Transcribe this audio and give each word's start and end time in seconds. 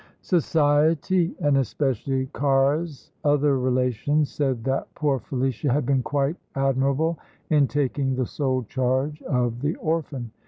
Society, 0.23 1.35
and 1.41 1.55
especially 1.57 2.25
Cara's 2.33 3.11
other 3.23 3.59
relations, 3.59 4.31
said 4.31 4.63
that 4.63 4.87
poor 4.95 5.19
Felicia 5.19 5.71
had 5.71 5.85
been 5.85 6.01
quite 6.01 6.37
admirable 6.55 7.19
in 7.51 7.67
taking 7.67 8.15
the 8.15 8.25
sole 8.25 8.63
charge 8.63 9.21
of 9.21 9.61
the 9.61 9.75
orphan. 9.75 10.31